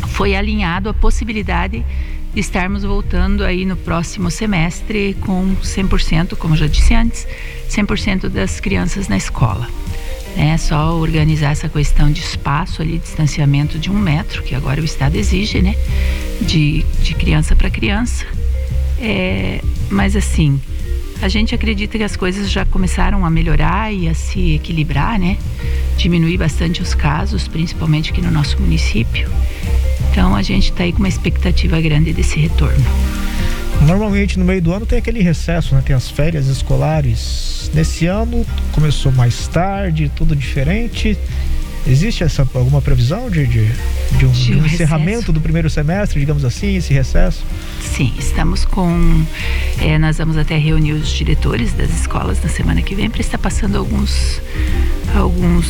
foi 0.07 0.37
alinhado 0.37 0.87
a 0.87 0.93
possibilidade 0.93 1.83
de 2.33 2.39
estarmos 2.39 2.85
voltando 2.85 3.43
aí 3.43 3.65
no 3.65 3.75
próximo 3.75 4.31
semestre 4.31 5.17
com 5.19 5.53
100%, 5.61 6.37
como 6.37 6.55
já 6.55 6.65
disse 6.65 6.93
antes, 6.93 7.27
100% 7.69 8.29
das 8.29 8.61
crianças 8.61 9.09
na 9.09 9.17
escola. 9.17 9.67
É 10.37 10.55
só 10.55 10.95
organizar 10.95 11.51
essa 11.51 11.67
questão 11.67 12.09
de 12.09 12.21
espaço 12.21 12.81
ali, 12.81 12.99
distanciamento 12.99 13.77
de 13.77 13.91
um 13.91 13.99
metro, 13.99 14.41
que 14.43 14.55
agora 14.55 14.79
o 14.79 14.85
Estado 14.85 15.17
exige, 15.17 15.61
né? 15.61 15.75
De, 16.39 16.85
de 17.01 17.13
criança 17.15 17.53
para 17.53 17.69
criança. 17.69 18.25
É, 18.97 19.59
mas 19.89 20.15
assim, 20.15 20.57
a 21.25 21.27
gente 21.27 21.55
acredita 21.55 21.97
que 21.97 22.03
as 22.03 22.15
coisas 22.15 22.51
já 22.51 22.63
começaram 22.67 23.25
a 23.25 23.31
melhorar 23.31 23.91
e 23.91 24.07
a 24.07 24.13
se 24.13 24.53
equilibrar, 24.53 25.17
né? 25.19 25.37
Diminuir 25.97 26.37
bastante 26.37 26.83
os 26.83 26.93
casos, 26.93 27.47
principalmente 27.47 28.11
aqui 28.11 28.21
no 28.21 28.29
nosso 28.29 28.61
município. 28.61 29.27
Então 30.11 30.35
a 30.35 30.43
gente 30.43 30.69
está 30.69 30.83
aí 30.83 30.91
com 30.91 30.99
uma 30.99 31.07
expectativa 31.07 31.81
grande 31.81 32.13
desse 32.13 32.39
retorno. 32.39 32.85
Normalmente 33.87 34.37
no 34.37 34.45
meio 34.45 34.61
do 34.61 34.71
ano 34.71 34.85
tem 34.85 34.99
aquele 34.99 35.19
recesso, 35.23 35.73
né? 35.73 35.81
Tem 35.83 35.95
as 35.95 36.11
férias 36.11 36.45
escolares. 36.45 37.71
Nesse 37.73 38.05
ano 38.05 38.45
começou 38.71 39.11
mais 39.11 39.47
tarde, 39.47 40.11
tudo 40.15 40.35
diferente. 40.35 41.17
Existe 41.87 42.23
essa, 42.23 42.47
alguma 42.55 42.81
previsão 42.81 43.29
de, 43.29 43.45
de, 43.45 43.71
de 44.17 44.25
um, 44.25 44.31
de 44.31 44.55
um 44.55 44.65
encerramento 44.65 45.31
do 45.31 45.39
primeiro 45.39 45.69
semestre, 45.69 46.19
digamos 46.19 46.43
assim, 46.43 46.75
esse 46.75 46.93
recesso? 46.93 47.43
Sim, 47.79 48.11
estamos 48.17 48.65
com. 48.65 49.23
É, 49.79 49.97
nós 49.99 50.17
vamos 50.17 50.35
até 50.35 50.57
reunir 50.57 50.93
os 50.93 51.09
diretores 51.09 51.73
das 51.73 51.91
escolas 51.91 52.41
na 52.41 52.49
semana 52.49 52.81
que 52.81 52.95
vem 52.95 53.09
para 53.09 53.21
estar 53.21 53.37
passando 53.37 53.77
alguns, 53.77 54.41
alguns 55.13 55.65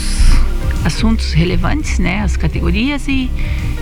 assuntos 0.86 1.34
relevantes, 1.34 1.98
né, 1.98 2.22
as 2.22 2.38
categorias 2.38 3.08
e, 3.08 3.30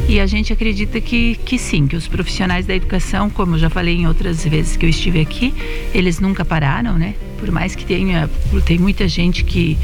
e 0.07 0.19
a 0.19 0.25
gente 0.25 0.53
acredita 0.53 1.01
que, 1.01 1.35
que 1.45 1.59
sim, 1.59 1.85
que 1.85 1.97
os 1.97 2.07
profissionais 2.07 2.65
da 2.65 2.73
educação, 2.73 3.29
como 3.29 3.55
eu 3.55 3.59
já 3.59 3.69
falei 3.69 3.97
em 3.97 4.07
outras 4.07 4.43
vezes 4.45 4.77
que 4.77 4.85
eu 4.85 4.89
estive 4.89 5.19
aqui, 5.19 5.53
eles 5.93 6.19
nunca 6.19 6.45
pararam, 6.45 6.97
né? 6.97 7.13
Por 7.43 7.51
mais 7.51 7.75
que 7.75 7.83
tenha, 7.83 8.29
tem 8.65 8.79
muita 8.79 9.05
gente 9.05 9.43
que, 9.43 9.77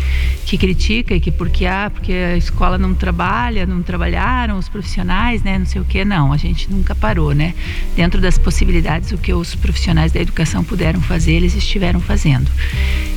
que 0.45 0.57
critica 0.57 1.13
e 1.13 1.19
que 1.19 1.29
porque 1.29 1.65
ah, 1.65 1.91
porque 1.93 2.13
a 2.13 2.37
escola 2.37 2.77
não 2.77 2.93
trabalha, 2.93 3.65
não 3.65 3.83
trabalharam 3.83 4.57
os 4.57 4.69
profissionais, 4.69 5.43
né, 5.43 5.59
não 5.59 5.65
sei 5.65 5.81
o 5.81 5.83
que, 5.83 6.05
não, 6.05 6.31
a 6.31 6.37
gente 6.37 6.71
nunca 6.71 6.95
parou, 6.95 7.33
né? 7.33 7.53
Dentro 7.97 8.21
das 8.21 8.37
possibilidades 8.37 9.11
o 9.11 9.17
que 9.17 9.33
os 9.33 9.55
profissionais 9.55 10.13
da 10.13 10.21
educação 10.21 10.63
puderam 10.63 11.01
fazer, 11.01 11.33
eles 11.33 11.53
estiveram 11.53 11.99
fazendo. 11.99 12.49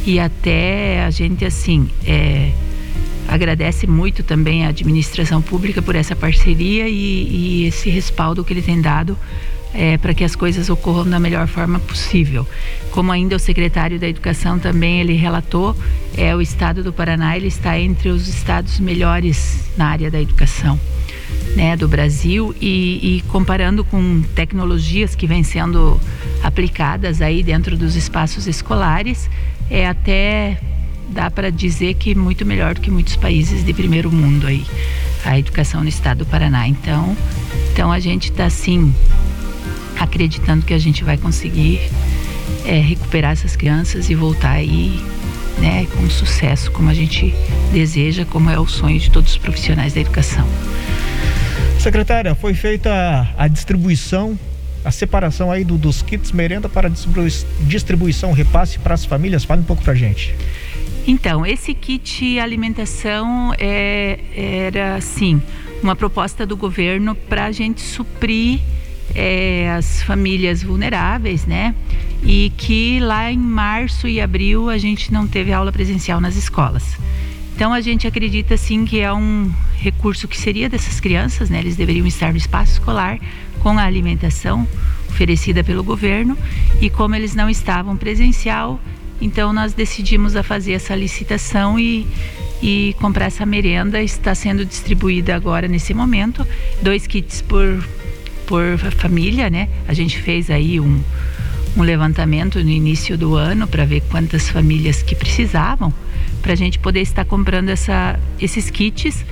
E 0.05 0.19
até 0.19 1.05
a 1.05 1.11
gente 1.11 1.45
assim, 1.45 1.89
é, 2.05 2.51
agradece 3.29 3.87
muito 3.87 4.25
também 4.25 4.67
a 4.67 4.71
administração 4.71 5.41
pública 5.41 5.81
por 5.81 5.95
essa 5.95 6.17
parceria 6.17 6.89
e, 6.89 7.63
e 7.63 7.67
esse 7.69 7.89
respaldo 7.89 8.45
que 8.45 8.53
ele 8.53 8.63
tem 8.63 8.81
dado 8.81 9.17
é, 9.75 9.97
para 9.97 10.15
que 10.15 10.25
as 10.25 10.37
coisas 10.37 10.69
ocorram 10.69 11.09
da 11.09 11.19
melhor 11.19 11.47
forma 11.47 11.79
possível. 11.79 12.47
Como 12.91 13.11
ainda 13.11 13.37
o 13.37 13.39
secretário 13.39 13.99
da 13.99 14.09
Educação 14.09 14.59
também 14.59 15.01
ele 15.01 15.15
relatou, 15.15 15.77
é 16.17 16.35
o 16.35 16.41
estado 16.41 16.83
do 16.83 16.93
Paraná 16.93 17.37
ele 17.37 17.49
está 17.49 17.79
entre 17.79 18.11
os 18.11 18.29
estados 18.29 18.79
melhores 18.79 19.71
na 19.77 19.87
área 19.87 20.11
da 20.11 20.21
educação. 20.21 20.79
Né, 21.57 21.77
do 21.77 21.87
Brasil 21.87 22.55
e, 22.61 23.19
e 23.19 23.23
comparando 23.29 23.85
com 23.85 24.23
tecnologias 24.35 25.15
que 25.15 25.27
vêm 25.27 25.43
sendo 25.43 26.01
aplicadas 26.43 27.21
aí 27.21 27.43
dentro 27.43 27.77
dos 27.77 27.95
espaços 27.95 28.47
escolares, 28.47 29.29
é 29.71 29.87
até 29.87 30.59
dá 31.09 31.31
para 31.31 31.51
dizer 31.51 31.95
que 31.95 32.15
muito 32.15 32.47
melhor 32.47 32.75
do 32.75 32.81
que 32.81 32.91
muitos 32.91 33.17
países 33.17 33.65
de 33.65 33.75
primeiro 33.75 34.11
mundo 34.11 34.47
aí, 34.47 34.65
a 35.25 35.39
educação 35.39 35.83
no 35.83 35.89
estado 35.89 36.19
do 36.19 36.27
Paraná. 36.27 36.67
Então, 36.67 37.15
então 37.73 37.93
a 37.93 38.01
gente 38.01 38.31
está 38.31 38.49
sim 38.49 38.95
acreditando 40.03 40.65
que 40.65 40.75
a 40.75 40.79
gente 40.79 41.05
vai 41.05 41.17
conseguir 41.17 41.81
é, 42.65 42.81
recuperar 42.81 43.33
essas 43.33 43.57
crianças 43.57 44.11
e 44.11 44.15
voltar 44.15 44.53
aí 44.53 45.01
né, 45.59 45.87
com 45.97 46.09
sucesso, 46.11 46.71
como 46.71 46.91
a 46.91 46.95
gente 46.95 47.35
deseja, 47.73 48.25
como 48.25 48.51
é 48.51 48.59
o 48.59 48.67
sonho 48.67 48.99
de 48.99 49.11
todos 49.11 49.33
os 49.33 49.39
profissionais 49.39 49.93
da 49.95 50.01
educação. 50.01 50.47
Secretária, 51.79 52.35
foi 52.35 52.55
feita 52.55 53.29
a 53.37 53.49
distribuição, 53.49 54.39
a 54.85 54.91
separação 54.91 55.51
aí 55.51 55.65
do, 55.65 55.77
dos 55.77 56.03
kits 56.03 56.33
merenda 56.33 56.69
para 56.69 56.91
distribuição, 57.61 58.33
repasse 58.33 58.79
para 58.79 58.95
as 58.95 59.05
famílias. 59.05 59.45
Fale 59.45 59.63
um 59.63 59.65
pouco 59.65 59.83
para 59.83 59.93
a 59.93 59.97
gente. 59.97 60.35
Então, 61.07 61.45
esse 61.45 61.75
kit 61.75 62.39
alimentação 62.39 63.53
é, 63.59 64.21
era, 64.35 64.95
assim, 64.95 65.43
uma 65.83 65.97
proposta 65.97 66.47
do 66.47 66.57
governo 66.57 67.15
para 67.15 67.47
a 67.47 67.53
gente 67.53 67.81
suprir 67.81 68.61
é, 69.15 69.71
as 69.77 70.03
famílias 70.03 70.63
vulneráveis, 70.63 71.47
né? 71.47 71.75
E 72.23 72.53
que 72.57 73.01
lá 73.01 73.31
em 73.31 73.39
março 73.39 74.07
e 74.07 74.21
abril 74.21 74.71
a 74.71 74.79
gente 74.79 75.13
não 75.13 75.27
teve 75.27 75.53
aula 75.53 75.73
presencial 75.73 76.21
nas 76.21 76.37
escolas. 76.37 76.97
Então 77.55 77.73
a 77.73 77.81
gente 77.81 78.07
acredita 78.07 78.57
sim 78.57 78.85
que 78.85 79.01
é 79.01 79.13
um 79.13 79.51
recurso 79.77 80.27
que 80.27 80.39
seria 80.39 80.69
dessas 80.69 81.01
crianças, 81.01 81.51
né? 81.51 81.59
Eles 81.59 81.77
deveriam 81.77 82.07
estar 82.07 82.31
no 82.31 82.39
espaço 82.39 82.73
escolar 82.73 83.19
com 83.61 83.79
a 83.79 83.83
alimentação 83.83 84.67
oferecida 85.09 85.63
pelo 85.63 85.85
governo 85.85 86.37
e 86.81 86.89
como 86.89 87.15
eles 87.15 87.35
não 87.35 87.49
estavam 87.49 87.97
presencial, 87.97 88.81
então 89.21 89.53
nós 89.53 89.73
decidimos 89.73 90.35
a 90.35 90.43
fazer 90.43 90.73
essa 90.73 90.97
licitação 90.97 91.79
e, 91.79 92.07
e 92.61 92.97
comprar 92.99 93.27
essa 93.27 93.47
merenda. 93.47 94.03
Está 94.03 94.35
sendo 94.35 94.65
distribuída 94.65 95.37
agora 95.37 95.69
nesse 95.69 95.95
momento, 95.95 96.45
dois 96.83 97.07
kits 97.07 97.41
por, 97.41 97.85
por 98.53 98.77
família, 98.99 99.49
né? 99.49 99.67
A 99.89 99.95
gente 99.95 100.19
fez 100.19 100.51
aí 100.51 100.79
um, 100.79 101.01
um 101.75 101.81
levantamento 101.81 102.63
no 102.63 102.69
início 102.69 103.17
do 103.17 103.35
ano 103.35 103.67
para 103.67 103.87
ver 103.87 104.03
quantas 104.11 104.47
famílias 104.47 105.03
que 105.03 105.15
precisavam, 105.15 105.91
para 106.43 106.53
a 106.53 106.55
gente 106.55 106.79
poder 106.79 107.01
estar 107.01 107.25
comprando 107.25 107.71
essa, 107.71 108.21
esses 108.39 108.69
kits. 108.69 109.25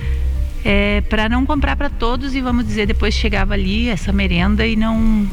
É, 0.65 1.01
para 1.01 1.29
não 1.29 1.45
comprar 1.45 1.75
para 1.75 1.89
todos 1.89 2.35
e 2.35 2.41
vamos 2.41 2.67
dizer 2.67 2.85
depois 2.85 3.15
chegava 3.15 3.55
ali 3.55 3.89
essa 3.89 4.11
merenda 4.11 4.63
e 4.65 4.75
não 4.75 5.27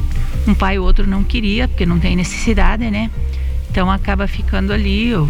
um 0.47 0.55
pai 0.55 0.79
ou 0.79 0.85
outro 0.85 1.05
não 1.05 1.23
queria 1.23 1.67
porque 1.67 1.85
não 1.85 1.99
tem 1.99 2.15
necessidade, 2.15 2.89
né? 2.89 3.09
Então 3.71 3.89
acaba 3.89 4.27
ficando 4.27 4.71
ali, 4.71 5.13
ou 5.15 5.27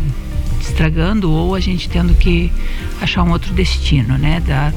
estragando, 0.59 1.31
ou 1.31 1.55
a 1.55 1.59
gente 1.61 1.89
tendo 1.89 2.13
que 2.13 2.51
achar 3.01 3.23
um 3.23 3.31
outro 3.31 3.53
destino, 3.53 4.17
né? 4.17 4.41
Da, 4.41 4.73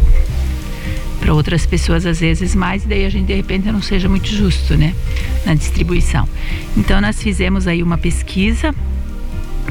para 1.22 1.32
outras 1.32 1.64
pessoas 1.64 2.04
às 2.04 2.18
vezes 2.18 2.52
mais, 2.54 2.84
e 2.84 2.88
daí 2.88 3.04
a 3.06 3.08
gente 3.08 3.26
de 3.26 3.34
repente 3.34 3.70
não 3.70 3.80
seja 3.80 4.08
muito 4.08 4.26
justo, 4.26 4.76
né? 4.76 4.92
Na 5.46 5.54
distribuição. 5.54 6.28
Então 6.76 7.00
nós 7.00 7.22
fizemos 7.22 7.68
aí 7.68 7.80
uma 7.82 7.96
pesquisa 7.96 8.74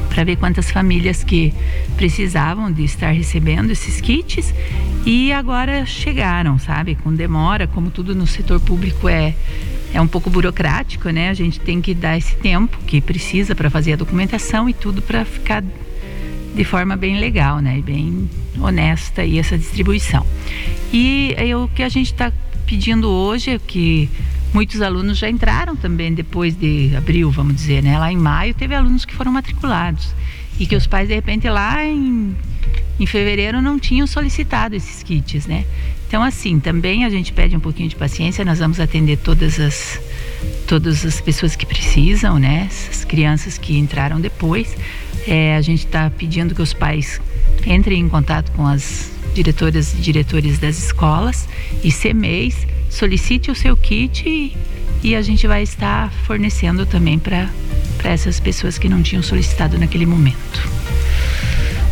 para 0.08 0.24
ver 0.24 0.36
quantas 0.36 0.70
famílias 0.70 1.22
que 1.22 1.52
precisavam 1.96 2.72
de 2.72 2.84
estar 2.84 3.10
recebendo 3.10 3.70
esses 3.70 4.00
kits 4.00 4.52
e 5.04 5.30
agora 5.30 5.84
chegaram, 5.84 6.58
sabe? 6.58 6.94
Com 6.94 7.12
demora, 7.14 7.66
como 7.66 7.90
tudo 7.90 8.14
no 8.14 8.26
setor 8.26 8.58
público 8.58 9.08
é 9.08 9.34
é 9.94 10.00
um 10.00 10.06
pouco 10.06 10.30
burocrático, 10.30 11.10
né? 11.10 11.28
A 11.28 11.34
gente 11.34 11.60
tem 11.60 11.82
que 11.82 11.92
dar 11.92 12.16
esse 12.16 12.34
tempo 12.36 12.78
que 12.86 12.98
precisa 12.98 13.54
para 13.54 13.68
fazer 13.68 13.92
a 13.92 13.96
documentação 13.96 14.66
e 14.66 14.72
tudo 14.72 15.02
para 15.02 15.22
ficar 15.22 15.62
de 16.54 16.64
forma 16.64 16.96
bem 16.96 17.18
legal, 17.18 17.60
né? 17.60 17.80
Bem 17.84 18.28
honesta 18.60 19.24
e 19.24 19.38
essa 19.38 19.56
distribuição. 19.56 20.26
E 20.92 21.34
aí, 21.38 21.54
o 21.54 21.68
que 21.68 21.82
a 21.82 21.88
gente 21.88 22.12
está 22.12 22.32
pedindo 22.66 23.08
hoje 23.08 23.50
é 23.50 23.58
que 23.58 24.08
muitos 24.52 24.82
alunos 24.82 25.18
já 25.18 25.28
entraram 25.28 25.74
também 25.74 26.12
depois 26.12 26.54
de 26.54 26.94
abril, 26.96 27.30
vamos 27.30 27.56
dizer, 27.56 27.82
né? 27.82 27.98
Lá 27.98 28.12
em 28.12 28.16
maio 28.16 28.54
teve 28.54 28.74
alunos 28.74 29.04
que 29.04 29.14
foram 29.14 29.32
matriculados 29.32 30.14
e 30.58 30.66
que 30.66 30.76
os 30.76 30.86
pais 30.86 31.08
de 31.08 31.14
repente 31.14 31.48
lá 31.48 31.84
em, 31.84 32.36
em 33.00 33.06
fevereiro 33.06 33.62
não 33.62 33.78
tinham 33.78 34.06
solicitado 34.06 34.74
esses 34.76 35.02
kits, 35.02 35.46
né? 35.46 35.64
Então, 36.06 36.22
assim, 36.22 36.60
também 36.60 37.06
a 37.06 37.10
gente 37.10 37.32
pede 37.32 37.56
um 37.56 37.60
pouquinho 37.60 37.88
de 37.88 37.96
paciência, 37.96 38.44
nós 38.44 38.58
vamos 38.58 38.78
atender 38.78 39.16
todas 39.16 39.58
as, 39.58 39.98
todas 40.66 41.06
as 41.06 41.22
pessoas 41.22 41.56
que 41.56 41.64
precisam, 41.64 42.38
né? 42.38 42.68
As 42.70 43.02
crianças 43.02 43.56
que 43.56 43.78
entraram 43.78 44.20
depois. 44.20 44.76
É, 45.26 45.56
a 45.56 45.60
gente 45.60 45.86
está 45.86 46.10
pedindo 46.10 46.54
que 46.54 46.62
os 46.62 46.72
pais 46.72 47.20
entrem 47.66 48.00
em 48.00 48.08
contato 48.08 48.50
com 48.52 48.66
as 48.66 49.10
diretoras 49.34 49.94
e 49.94 49.96
diretores 49.96 50.58
das 50.58 50.78
escolas 50.78 51.48
e 51.82 51.92
CMEs, 51.92 52.66
solicite 52.90 53.50
o 53.50 53.54
seu 53.54 53.76
kit 53.76 54.28
e, 54.28 54.56
e 55.02 55.14
a 55.14 55.22
gente 55.22 55.46
vai 55.46 55.62
estar 55.62 56.12
fornecendo 56.26 56.84
também 56.84 57.18
para 57.18 57.48
para 58.02 58.10
essas 58.10 58.40
pessoas 58.40 58.78
que 58.78 58.88
não 58.88 59.00
tinham 59.00 59.22
solicitado 59.22 59.78
naquele 59.78 60.04
momento. 60.04 60.68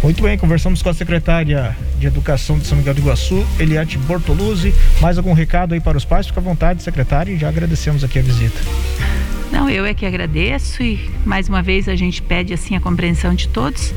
Muito 0.02 0.22
bem, 0.22 0.36
conversamos 0.36 0.82
com 0.82 0.88
a 0.88 0.94
secretária 0.94 1.76
de 1.98 2.06
Educação 2.06 2.58
de 2.58 2.66
São 2.66 2.76
Miguel 2.76 2.94
do 2.94 3.00
Iguaçu, 3.00 3.46
Eliette 3.58 3.96
Bortoluzzi. 3.98 4.74
Mais 5.00 5.18
algum 5.18 5.32
recado 5.32 5.74
aí 5.74 5.80
para 5.80 5.96
os 5.96 6.04
pais? 6.04 6.26
Fica 6.26 6.40
à 6.40 6.42
vontade, 6.42 6.82
secretária, 6.82 7.32
e 7.32 7.38
já 7.38 7.48
agradecemos 7.48 8.02
aqui 8.02 8.18
a 8.18 8.22
visita. 8.22 8.58
Não, 9.50 9.68
eu 9.68 9.84
é 9.84 9.92
que 9.92 10.06
agradeço 10.06 10.82
e 10.82 11.10
mais 11.26 11.48
uma 11.48 11.60
vez 11.60 11.88
a 11.88 11.96
gente 11.96 12.22
pede 12.22 12.54
assim 12.54 12.76
a 12.76 12.80
compreensão 12.80 13.34
de 13.34 13.48
todos, 13.48 13.92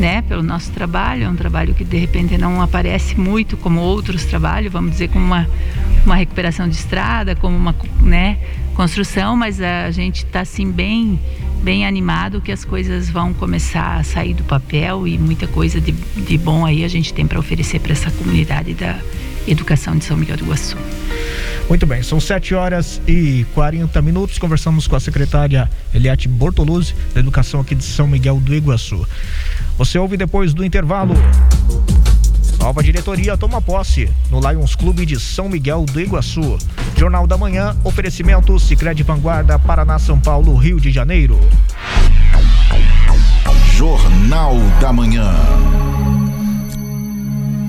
né, 0.00 0.22
pelo 0.22 0.42
nosso 0.42 0.72
trabalho, 0.72 1.24
é 1.24 1.28
um 1.28 1.36
trabalho 1.36 1.74
que 1.74 1.84
de 1.84 1.98
repente 1.98 2.38
não 2.38 2.62
aparece 2.62 3.18
muito 3.18 3.56
como 3.56 3.80
outros 3.80 4.24
trabalhos, 4.24 4.72
vamos 4.72 4.92
dizer 4.92 5.08
como 5.08 5.24
uma 5.24 5.46
uma 6.06 6.14
recuperação 6.14 6.68
de 6.68 6.76
estrada, 6.76 7.34
como 7.34 7.56
uma, 7.56 7.74
né, 8.00 8.38
construção, 8.74 9.36
mas 9.36 9.60
a 9.60 9.90
gente 9.90 10.24
está 10.24 10.40
assim 10.40 10.70
bem 10.70 11.18
bem 11.62 11.84
animado 11.84 12.40
que 12.40 12.52
as 12.52 12.64
coisas 12.64 13.10
vão 13.10 13.34
começar 13.34 13.96
a 13.96 14.04
sair 14.04 14.34
do 14.34 14.44
papel 14.44 15.08
e 15.08 15.18
muita 15.18 15.48
coisa 15.48 15.80
de, 15.80 15.90
de 15.90 16.38
bom 16.38 16.64
aí 16.64 16.84
a 16.84 16.88
gente 16.88 17.12
tem 17.12 17.26
para 17.26 17.38
oferecer 17.40 17.80
para 17.80 17.92
essa 17.92 18.10
comunidade 18.10 18.72
da 18.74 19.00
educação 19.48 19.96
de 19.96 20.04
São 20.04 20.16
Miguel 20.16 20.36
do 20.36 20.44
Iguaçu. 20.44 20.76
Muito 21.68 21.84
bem, 21.84 22.00
são 22.00 22.20
7 22.20 22.54
horas 22.54 23.00
e 23.08 23.44
40 23.52 24.00
minutos. 24.00 24.38
Conversamos 24.38 24.86
com 24.86 24.94
a 24.94 25.00
secretária 25.00 25.68
Eliette 25.92 26.28
Bortoluzzi, 26.28 26.94
da 27.12 27.20
Educação 27.20 27.60
aqui 27.60 27.74
de 27.74 27.82
São 27.82 28.06
Miguel 28.06 28.38
do 28.38 28.54
Iguaçu. 28.54 29.06
Você 29.76 29.98
ouve 29.98 30.16
depois 30.16 30.54
do 30.54 30.64
intervalo. 30.64 31.14
Nova 32.60 32.82
diretoria 32.82 33.36
toma 33.36 33.60
posse 33.60 34.08
no 34.30 34.40
Lions 34.40 34.74
Clube 34.76 35.04
de 35.04 35.18
São 35.18 35.48
Miguel 35.48 35.84
do 35.84 36.00
Iguaçu. 36.00 36.56
Jornal 36.96 37.26
da 37.26 37.36
Manhã, 37.36 37.76
oferecimento 37.82 38.58
Sicredi 38.60 39.02
Vanguarda, 39.02 39.58
Paraná, 39.58 39.98
São 39.98 40.20
Paulo, 40.20 40.56
Rio 40.56 40.80
de 40.80 40.90
Janeiro. 40.90 41.38
Jornal 43.74 44.54
da 44.80 44.92
Manhã. 44.92 45.34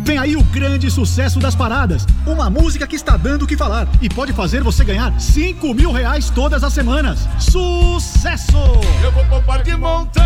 Vem 0.07 0.17
aí 0.17 0.37
o 0.37 0.43
grande 0.43 0.89
sucesso 0.89 1.37
das 1.37 1.53
paradas. 1.53 2.07
Uma 2.25 2.49
música 2.49 2.87
que 2.87 2.95
está 2.95 3.17
dando 3.17 3.41
o 3.41 3.45
que 3.45 3.57
falar 3.57 3.85
e 4.01 4.07
pode 4.07 4.31
fazer 4.31 4.63
você 4.63 4.85
ganhar 4.85 5.19
5 5.19 5.73
mil 5.73 5.91
reais 5.91 6.29
todas 6.29 6.63
as 6.63 6.71
semanas. 6.71 7.27
Sucesso! 7.37 8.57
Eu 9.03 9.11
vou 9.11 9.25
poupar 9.25 9.61
de 9.63 9.75
montão 9.75 10.23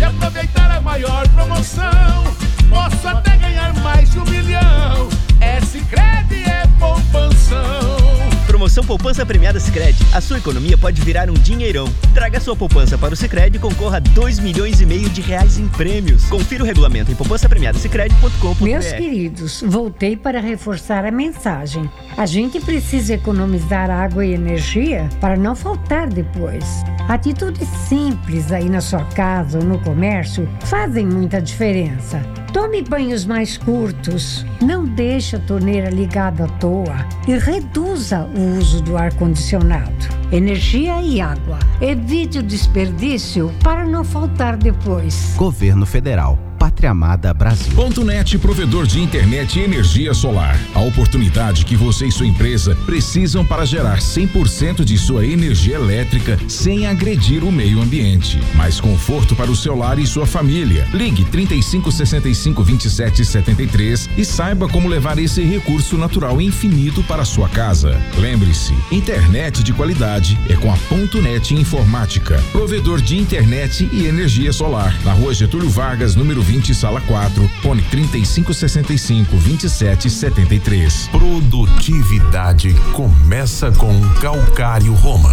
e 0.00 0.02
aproveitar 0.02 0.70
a 0.70 0.80
maior 0.80 1.28
promoção. 1.28 2.24
Posso 2.70 3.06
até 3.06 3.36
ganhar 3.36 3.74
mais 3.82 4.10
de 4.10 4.18
um 4.18 4.24
milhão. 4.24 5.10
É 5.40 5.60
Sicredi 5.60 6.44
é 6.44 6.66
poupanção. 6.78 8.21
Promoção 8.52 8.84
Poupança 8.84 9.24
Premiada 9.24 9.58
Sicredi. 9.58 10.04
A 10.12 10.20
sua 10.20 10.36
economia 10.36 10.76
pode 10.76 11.00
virar 11.00 11.30
um 11.30 11.32
dinheirão. 11.32 11.86
Traga 12.12 12.38
sua 12.38 12.54
poupança 12.54 12.98
para 12.98 13.14
o 13.14 13.16
Sicredi 13.16 13.56
e 13.56 13.58
concorra 13.58 13.96
a 13.96 14.00
2 14.00 14.40
milhões 14.40 14.78
e 14.78 14.84
meio 14.84 15.08
de 15.08 15.22
reais 15.22 15.58
em 15.58 15.66
prêmios. 15.68 16.26
Confira 16.26 16.62
o 16.62 16.66
regulamento 16.66 17.10
em 17.10 17.14
poupancapremiadasicredi.com.br. 17.14 18.62
Meus 18.62 18.92
queridos, 18.92 19.64
voltei 19.66 20.18
para 20.18 20.38
reforçar 20.38 21.06
a 21.06 21.10
mensagem. 21.10 21.90
A 22.14 22.26
gente 22.26 22.60
precisa 22.60 23.14
economizar 23.14 23.88
água 23.88 24.22
e 24.22 24.34
energia 24.34 25.08
para 25.18 25.34
não 25.34 25.56
faltar 25.56 26.06
depois. 26.10 26.84
Atitudes 27.08 27.68
simples 27.68 28.52
aí 28.52 28.68
na 28.68 28.80
sua 28.80 29.04
casa 29.04 29.58
ou 29.58 29.64
no 29.64 29.78
comércio 29.80 30.48
fazem 30.62 31.06
muita 31.06 31.40
diferença. 31.40 32.20
Tome 32.52 32.82
banhos 32.82 33.24
mais 33.24 33.56
curtos, 33.56 34.44
não 34.60 34.84
deixe 34.84 35.36
a 35.36 35.40
torneira 35.40 35.88
ligada 35.88 36.44
à 36.44 36.48
toa 36.48 37.06
e 37.26 37.36
reduza 37.38 38.24
o 38.24 38.58
uso 38.58 38.82
do 38.82 38.96
ar-condicionado. 38.96 39.92
Energia 40.30 41.02
e 41.02 41.20
água. 41.20 41.58
Evite 41.80 42.38
o 42.38 42.42
desperdício 42.42 43.52
para 43.62 43.84
não 43.84 44.04
faltar 44.04 44.56
depois. 44.56 45.34
Governo 45.36 45.84
Federal. 45.86 46.38
Pátria 46.62 46.92
Amada 46.92 47.34
Brasil. 47.34 47.74
Ponto 47.74 48.04
Net, 48.04 48.38
provedor 48.38 48.86
de 48.86 49.00
internet 49.00 49.58
e 49.58 49.64
energia 49.64 50.14
solar. 50.14 50.56
A 50.72 50.80
oportunidade 50.80 51.64
que 51.64 51.74
você 51.74 52.06
e 52.06 52.12
sua 52.12 52.24
empresa 52.24 52.76
precisam 52.86 53.44
para 53.44 53.64
gerar 53.64 53.98
100% 53.98 54.84
de 54.84 54.96
sua 54.96 55.26
energia 55.26 55.74
elétrica 55.74 56.38
sem 56.46 56.86
agredir 56.86 57.42
o 57.42 57.50
meio 57.50 57.82
ambiente. 57.82 58.40
Mais 58.54 58.80
conforto 58.80 59.34
para 59.34 59.50
o 59.50 59.56
seu 59.56 59.74
lar 59.74 59.98
e 59.98 60.06
sua 60.06 60.24
família. 60.24 60.86
Ligue 60.94 61.24
35 61.24 61.90
65 61.90 62.62
27 62.62 63.24
73 63.24 64.10
e 64.16 64.24
saiba 64.24 64.68
como 64.68 64.86
levar 64.86 65.18
esse 65.18 65.42
recurso 65.42 65.98
natural 65.98 66.40
infinito 66.40 67.02
para 67.02 67.24
sua 67.24 67.48
casa. 67.48 68.00
Lembre-se, 68.16 68.72
internet 68.92 69.64
de 69.64 69.72
qualidade 69.72 70.38
é 70.48 70.54
com 70.54 70.72
a 70.72 70.76
Ponto 70.88 71.20
Net 71.20 71.52
Informática, 71.56 72.40
provedor 72.52 73.00
de 73.00 73.18
internet 73.18 73.90
e 73.92 74.06
energia 74.06 74.52
solar. 74.52 74.96
Na 75.04 75.12
rua 75.12 75.34
Getúlio 75.34 75.68
Vargas, 75.68 76.14
número 76.14 76.40
20 76.40 76.51
20, 76.52 76.74
sala 76.74 77.00
4, 77.00 77.48
fone 77.62 77.80
3565 77.90 79.36
2773. 79.38 81.08
Produtividade 81.08 82.74
começa 82.92 83.72
com 83.72 83.98
Calcário 84.20 84.92
Roma. 84.92 85.30